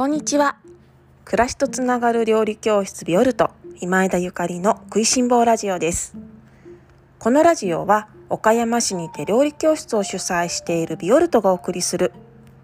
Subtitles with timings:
[0.00, 0.56] こんにちは。
[1.26, 3.50] 暮らしとつながる料理教室ビオルト
[3.82, 6.16] 今枝ゆかりの食いしん坊ラジオです。
[7.18, 12.14] このラジオは岡山市にて料理教室を主催しているビオルトがお送りする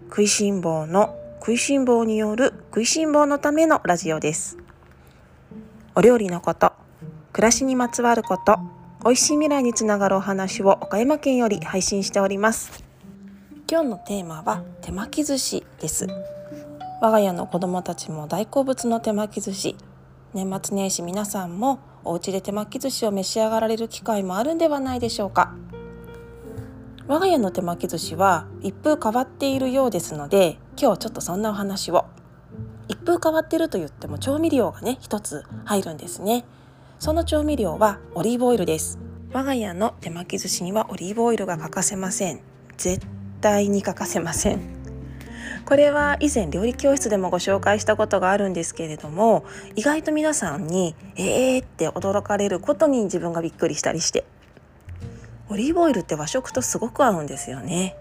[0.09, 4.57] 食いしん坊の食いしん坊による食いしん坊のためのラジオです。
[5.93, 6.73] お料理のこと
[7.33, 8.57] 暮らしにまつわること
[9.05, 12.83] 美味しい未来につながるお話を岡山県より配信しております。
[13.69, 16.07] 今日のテーマは手巻き寿司です。
[16.99, 19.75] 我が家の子供たちも大好物の手巻き寿司。
[20.33, 25.53] 年末年始皆さんもお家で手巻き寿司を召し上がられる機会もあるんではないでしょうか。
[27.07, 32.05] 我が家の手巻き寿司は一風変わっているようですので今日ちょっとそんなお話を。
[32.87, 36.45] 一風変わってると言っても調味料がね一つ入るんですね。
[36.97, 38.97] その調味料はオリーブオイルです。
[39.33, 42.41] 我が家の手巻き寿司にはオリーブオイルが欠かせません。
[42.75, 43.05] 絶
[43.39, 44.76] 対に欠かせません。
[45.67, 49.43] これは以前料理教室でもご紹介したことがあるんですけれども
[49.75, 54.23] 意外と皆さんに「えー!」って驚かれることに自分がびっくりしたりして
[55.49, 57.97] オリーブオイルって和食とすごく合うんですよね。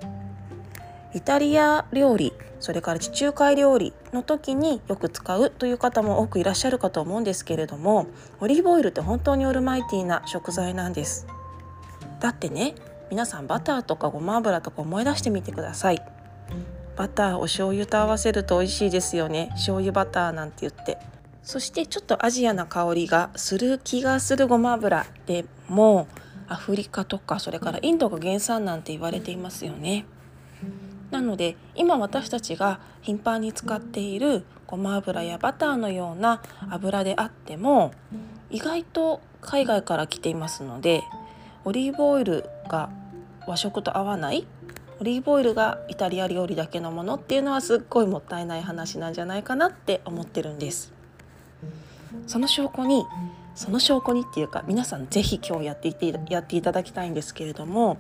[1.12, 8.06] イタリア料理それから地中海料理の時によく使うという方も多くいらっしゃるかと思うんですけれども
[8.41, 11.27] オリーブオイルって本当にオルマイティな食材なんです
[12.20, 12.75] だってね
[13.11, 16.03] 皆さんバターとかごま油とか思い出してみてください
[16.97, 19.48] バターお醤油と合わせると美味しいですよね。
[19.52, 20.98] 醤油バターなんて言って。
[21.42, 26.08] そしてちょっとアジアな香りがする気がするごま油でも
[26.48, 30.06] アフリカとかそれからインドが原産なんて言われていますよね。
[31.11, 37.92] なので今私たちが頻繁に使っているごま油やバターのような油であっても
[38.50, 41.02] 意外と海外から来ていますので
[41.64, 42.91] オリーブオイルが
[43.47, 44.47] 和食と合わない
[44.98, 50.92] オリーブオイルがイタリア料理だけのものっていうのはすっごいもったいない話なんじゃないかなって思ってるんです。
[52.27, 53.05] その証拠に
[53.55, 57.98] その証拠にっていうか皆さん是非今日やっていてやっていただきたいんですけれども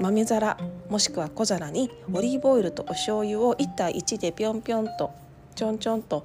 [0.00, 0.58] 豆皿
[0.88, 5.12] もしくは小皿にオリーブオイルとお醤油を1対1でぴょんぴょんと
[5.54, 6.24] ちょんちょんと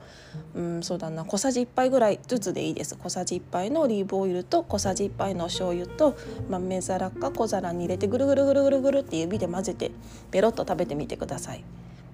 [0.56, 2.96] うんそうだな小さじ1杯ぐらいずつでいいです。
[2.96, 6.18] 小さじ1杯のオリーブオイルと小さじ1杯の醤油と
[6.50, 9.92] 豆皿か小皿に入れてぐるぐるぐるぐるぐるって指で混ぜて
[10.32, 11.64] ペロッと食べてみてください。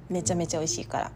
[0.09, 1.11] めちゃめちゃ美味しいから。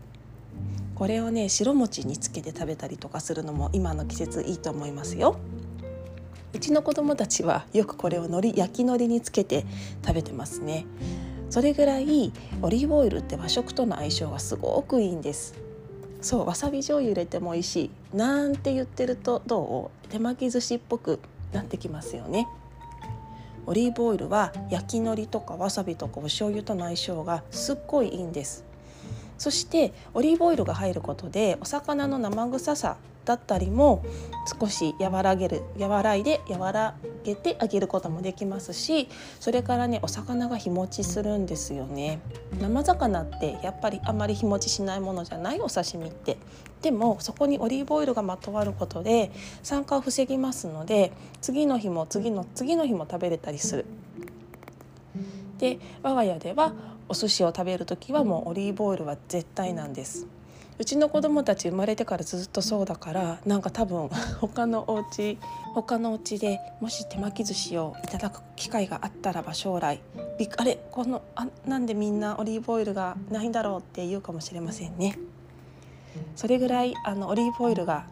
[0.95, 5.37] これをね白餅につけて食べたりとかするのも今の季節いいと思いますよ。
[6.53, 9.65] うちの子供たちはよくこれを海苔焼き海苔につけて
[10.03, 10.85] 食べてますね。
[11.49, 15.66] それぐらいオリーブオイルって和食との相性がすごくいいんです。
[16.21, 17.75] そうわさび醤油入れても美味し
[18.13, 18.17] い。
[18.17, 20.07] なんて言ってるとどう？
[20.09, 21.19] 手巻き寿司っぽく
[21.53, 22.47] なってきますよね。
[23.65, 28.65] オリーブオイルは焼き海苔とかわさびとかお醤油との相性がすっごいいいんです。
[29.37, 34.05] そしてオリーブオイルが入ることでお魚の生臭さだったりも
[34.59, 36.95] 少し和らげる和らいで和ら
[37.25, 39.09] げてあげることもできますし
[39.41, 42.19] それからねお魚が日持ちするんですよね。
[42.61, 46.37] 生魚ってやっぱりあまり日持ちしないものじゃないお刺身って。
[46.81, 51.11] でもそこにオリーブオイルがまとわることで酸化を防ぎますので
[51.41, 53.85] 次の日も次の次の日も食べれたりする。
[55.57, 56.71] で我が家では
[57.09, 60.27] お寿司を食べる時はもうオリーブオイルは絶対なんです。
[60.79, 65.37] うちの子供たち生まれてからずっとそうだからなんか多分 他のお家
[65.73, 69.99] 他のお家でもし手巻き寿司をいただく機会があったらば将来
[70.57, 75.17] あれこのあなんでみんなオリーブオイルがないんだろうって言うかもしれませんね。
[76.35, 78.05] それぐらいあのオリーブオイルが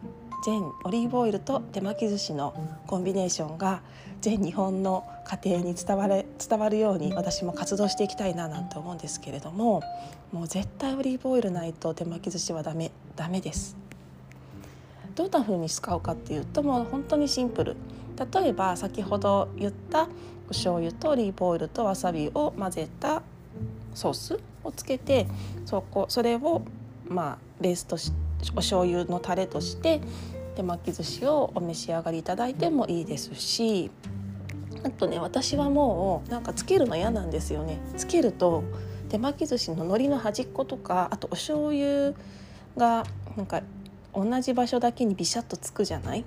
[0.46, 2.54] 全オリーブオイルと手巻き寿司の
[2.86, 3.82] コンビネーションが
[4.20, 9.82] 全日本の家庭に伝われ伝わるように私も活動していきたいななんて思うんですけれども
[10.30, 13.76] もう絶対オリーブオイルないと手巻き寿司はダメダメです。
[15.16, 17.76] どんな風に使うかっていうともう本当にシンプル
[18.32, 20.04] 例えば先ほど言った
[20.44, 23.24] お醤油とオリーブオイルとわさびを混ぜた
[23.94, 25.26] ソースをつけて
[25.64, 26.62] そこそれを
[27.08, 30.00] まあベースとしてお醤油のタレとして
[30.54, 33.90] 手巻き寿司をお召し上がりいただいてもいいですし
[34.82, 37.78] あとね私はもうなんかつけるの嫌なんですよね。
[37.96, 38.62] つけると
[39.08, 42.12] 手巻き寿司の海苔の端っことかあとお醤油
[42.76, 43.04] が
[43.36, 43.62] なんか
[44.14, 46.24] 同じ場所だけにビシャッとつくじゃない？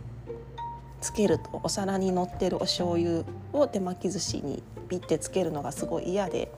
[1.01, 3.23] つけるとお皿に乗ってるお醤油
[3.53, 6.51] を手巻き寿司にピッてつけるのがすごい嫌で。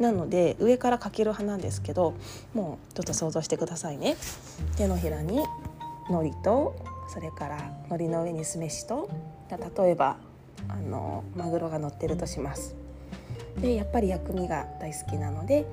[0.00, 2.14] なので上からかける派なんですけど
[2.54, 4.16] もうちょっと想像してくださいね。
[4.76, 5.40] 手のひらに
[6.08, 6.74] 海苔と
[7.08, 9.08] それから海苔の上に酢飯と
[9.50, 10.16] 例えば
[10.68, 12.74] あのマグロが乗ってるとします。
[13.60, 15.66] でやっぱり薬味が大好きなので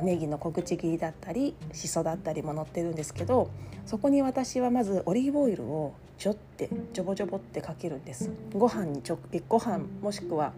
[0.00, 3.50] ネギの小口切りだったりしそだったりも乗ってるんですけど
[3.84, 8.30] そこに私はまずオリーブオイルをちょってジョボジョボってかけるんです。
[8.54, 10.52] ご飯に直撃ご飯もしくは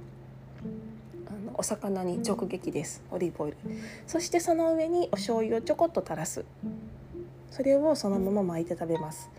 [1.56, 3.02] お魚に直撃です。
[3.10, 3.56] オリーブオイル。
[4.06, 6.44] そしてその上にお醤油をちょこっと垂らす。
[7.50, 9.30] それをそのまま巻いて食べます。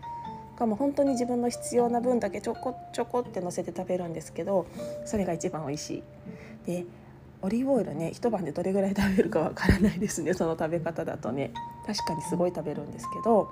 [0.56, 4.66] かも本当に自分の必要な分だけちょこちょこって乗せて食べるんですけど
[5.04, 6.02] それが一番美味しい。
[6.66, 6.84] で
[7.42, 10.32] オリーブオイルね一晩でどれぐらい食べるかわからないですね。
[10.34, 11.52] その食べ方だとね。
[11.86, 13.50] 確かにすごい食べるんですけど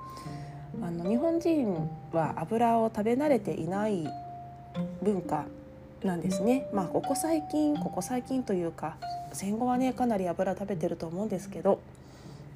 [0.81, 4.05] あの日本人は油を食べ慣れていない
[5.01, 5.45] 文化
[6.03, 6.67] なんですね。
[6.73, 8.97] まあここ最近ここ最近というか
[9.33, 11.79] 戦後はねかなり油食べてると思うんですけど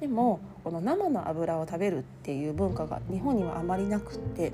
[0.00, 4.52] でもこの生の油を食べるっていう文化が日本にはあまりなくって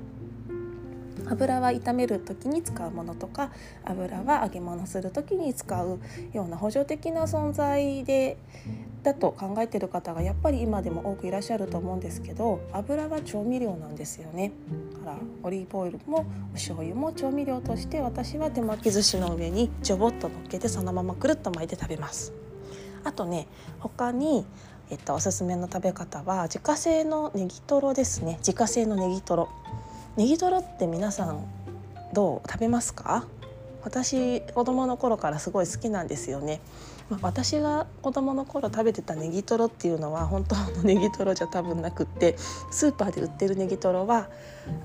[1.25, 3.51] 油は炒める時に使うものとか
[3.83, 5.99] 油は揚げ物する時に使う
[6.33, 8.37] ような補助的な存在で
[9.07, 14.51] だと考えてる方がやっぱり今でも多くいらっしゃると思うんですけど油は調味料なんですよね。
[14.99, 22.33] からオリーブオイルもお醤油も調味料として私は手巻き寿司の上にジョボッと乗っけてそのままくるっと巻いて食べます。
[23.05, 23.47] あとね
[23.79, 24.45] 他に
[24.89, 29.49] えっと、おすすめの食べ方は自家製のネギトロですね自家製のネギトロ
[30.15, 31.45] ネギトロって皆さん
[32.13, 33.25] どう食べますか？
[33.87, 36.59] 私子供の頃からすごい好きなんですよね、
[37.09, 42.35] まあ、私が子供の頃食べてたネギトロっていうのは本当のネギトロじゃ多分なくって
[42.69, 44.29] スーパーで売ってるネギトロは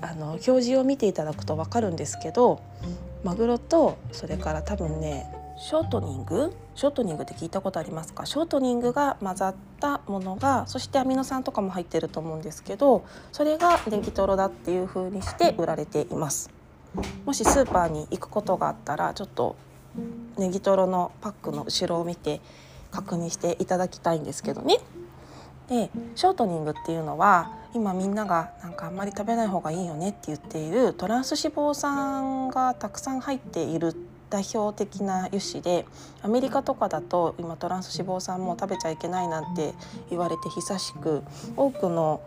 [0.01, 2.61] あの表示を見ていただくと分かるんですけど
[3.25, 5.29] マグロとそれから多分ね
[5.59, 6.55] ショートニング？
[6.73, 8.25] ショートニングって聞いたことありますか？
[8.25, 16.49] ショートニングが混ざったものがそしてアミノ酸とかも入ってると思うんですけどそれがネギトロだっていう風にして売られています。
[17.25, 19.55] もしスーパーに行くことがあったらちょっと
[20.37, 22.41] ネギトロのパックの後ろを見て
[22.91, 24.77] 確認していただきたいんですけどね。
[25.69, 33.95] でショートニングっていうのは今みんながなんかあんまり食べない方がいいよねって言っているトランス脂肪酸がたくさん入っている
[34.29, 35.85] 代表的な油脂で
[36.21, 39.73] アメリカとかだと今トランス脂肪酸も食べちゃいけないなんて
[40.09, 41.23] 言われて久しく
[41.55, 42.21] 多くの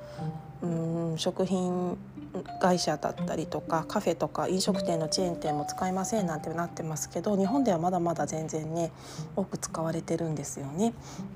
[0.62, 1.98] うん食品
[2.60, 8.92] 会社だったりとかカフェとか飲食店のチェーン店も使いませんなんてなってますけど日本ではまだまだ全然ね
[9.36, 10.94] 多く使われてるんですよね。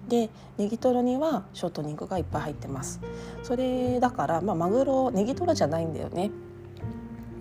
[0.09, 3.01] でネギトロにはショートニングがいっぱい入ってます。
[3.43, 6.31] それだからまあマグロネギトロじゃないんだよね。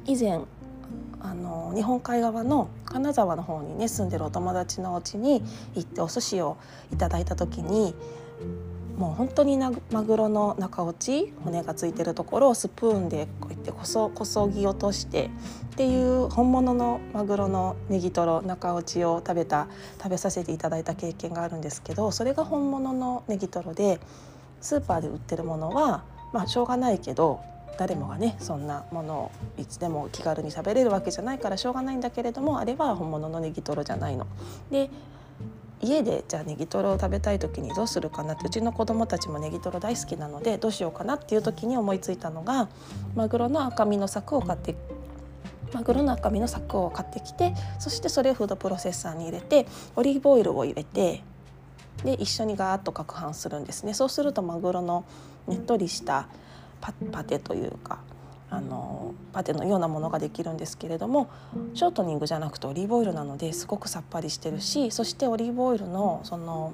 [0.05, 0.41] 以前
[1.21, 5.43] あの日本海側の金沢の方にね住んでるお友達のお家に
[5.75, 6.57] 行ってお寿司を
[6.93, 7.93] いただいた時に
[8.99, 15.29] もう本当にマグロの中落ち骨がついてるところをスプーンでこうやってこそこそぎ落として
[15.71, 19.69] っていう本物のマグロのネギトロ中落ちを食べた
[19.99, 24.01] 食べさせていただいた経験があるんですけどそれが本物のネギトロで
[24.59, 26.03] スーパーで売ってるものは
[26.33, 27.39] まあしょうがないけど
[27.77, 34.27] 誰もがねそんなものをいつでも気軽に食べれるわけじゃないからしょうがないんだけれどもあれは本物のネギトロじゃないの。
[34.69, 34.89] で
[35.81, 42.69] 家でじゃあネギトロを食べたい時にどうするかなってうちの子供たちもネギトロ大好きなのでどうしようかなっていう時に思いついたのが
[43.15, 44.75] マグロの赤身の柵を買って
[45.73, 51.23] マグロの赤身の柵を買ってきてそしてそれをフードプロセッサーに入れてオリーブオイルを入れて
[52.03, 53.93] で一緒にガーッと攪拌するんですね。
[53.93, 55.03] そうするとマグロの
[55.47, 56.27] ねっとりした
[56.79, 57.99] パパテというか
[58.51, 61.29] あのパテのようなものができるんですけれども
[61.73, 66.73] ショートニングじゃなくてオリーブオイルなのですごくさっぱりしてるしそしてオリーブオイルのその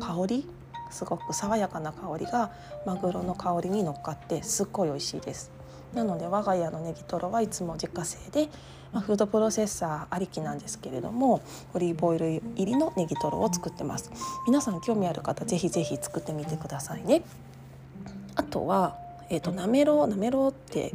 [0.00, 0.46] 香り
[0.90, 2.50] すごく爽やかな香りが
[2.84, 5.50] マグロの香りに乗っかってすっごい美味しいです。
[5.94, 8.48] なので我が家のネギトロはいつも自家製で、
[8.92, 11.42] まあ、フードプロセッサーありきなんですけれども
[11.74, 14.10] オリーブオイル入りのネギトロを作ってます
[14.46, 17.22] 皆さん興味ある方ぜひぜひ作ってみてくださいね
[18.36, 18.96] あとは
[19.30, 20.92] えーと、なめろうなめろうって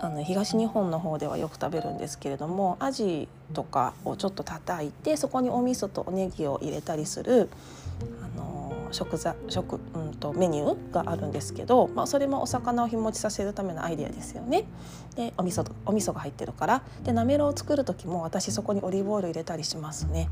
[0.00, 7.48] あの東日本の方ではよく食べるんですけれどもアジとかをちょっと叩いてそこにお味噌とおネギを入れたりする
[8.22, 14.64] あの食材食、うんと、メニューがあるんですけど、まあ、それもお魚を日持ちさせるためのアイデアですよね。
[15.16, 20.28] でお味噌お味噌が入ってるからでなめろうを作る時も私そこにオリーブオイル入れたりしますね。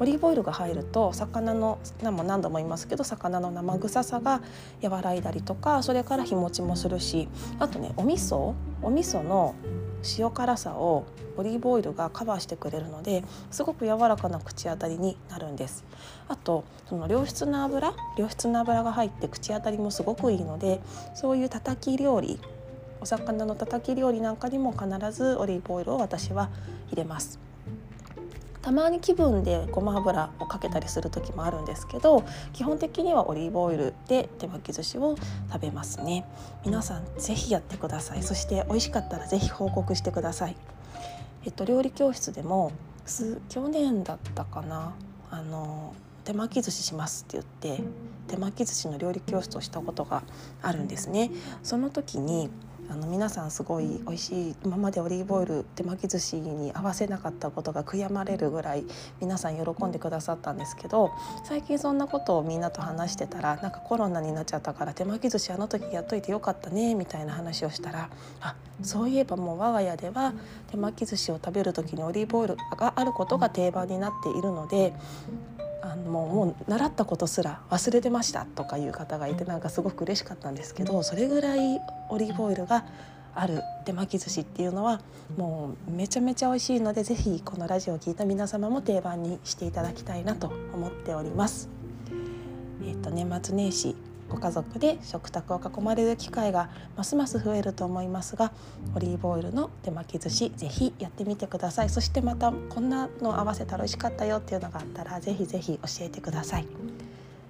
[0.00, 4.40] オリーブオイルが入ると魚の何も何度も言いますけど魚の生臭さが
[4.82, 9.54] 和らいだりとかそれから日持ちもするしあとねお味噌お味噌の
[10.18, 15.84] 塩辛さをオリーブオイルがカバーしてくれるのですごく柔らかな口当たりになるんです。
[16.28, 20.80] あとその良質な油良質な油が入って口当たりもすごくいいので
[21.14, 22.38] そういうたたき料理
[23.00, 26.50] お魚のたたき料理なんかにも必ずオリーブオイルを私は
[26.88, 27.53] 入れます。
[28.64, 35.16] たまに気分でごま油をかけたりする時もあるんですけど基本的にはオリーブオイルで手巻き寿司を
[35.52, 36.24] 食べますね。
[36.64, 38.22] 皆さんぜひやってください。
[38.22, 40.56] そして美味しかったらぜひ報告してください。
[41.44, 42.72] えっと料理教室でも
[43.50, 44.94] 去年だったかな
[45.30, 45.92] あの
[46.24, 47.84] 手巻き寿司しますって言って
[48.28, 50.22] 手巻き寿司の料理教室をしたことが
[50.62, 51.30] あるんですね。
[51.62, 52.48] その時に
[52.90, 58.84] あの皆さんすごい美味しい今までオリーブオイル手巻き寿司に合わせなかったことが悔やまれるぐらい
[59.20, 61.10] 皆さん喜んでくださったんですけど
[61.44, 68.10] 最近そんなことをみんなと話してたらなんかコロナになっちゃったから手巻き寿司あの時やっといてよかったねみたいな話をしたら
[68.40, 70.34] あそういえばもう我が家では
[70.70, 74.92] 手巻き寿司を食べる時にオリーブオイルがあることが定番になっているので
[75.94, 81.78] あのもう習ったことすら忘れてましたとかいう方がいてなんかすごく嬉しかったんですけどそれぐらい
[82.10, 82.84] オリーブオイルが
[83.32, 85.00] ある手巻き寿司っていうのは
[85.36, 91.68] もうめちゃめちゃ美味しいので是非このラジオを聴いた皆様も定番にしていただきたいなと思っております。
[92.82, 93.96] えーと、年末年始
[94.28, 98.52] ご家族で食卓を囲まれる機会がますます増えると思いますが
[98.94, 101.90] オリーブオイルの手巻き寿司ぜひやってみてください。
[101.90, 106.66] そしてまたこんなの合わせたら美味しかったよっていうのがあったらぜひぜひ教えてください。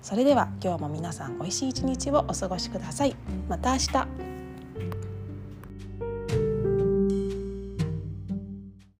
[0.02, 3.16] それでは今日も皆さん美味しい一日をお過ごしください。
[3.48, 4.33] また明日。